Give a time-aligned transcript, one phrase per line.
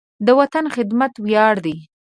[0.25, 1.75] د وطن خدمت ویاړ دی.